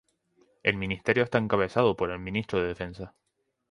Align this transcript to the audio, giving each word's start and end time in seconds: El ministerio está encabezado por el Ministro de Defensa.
El 0.63 0.77
ministerio 0.77 1.23
está 1.23 1.37
encabezado 1.37 1.95
por 1.95 2.09
el 2.09 2.17
Ministro 2.17 2.59
de 2.59 2.69
Defensa. 2.69 3.13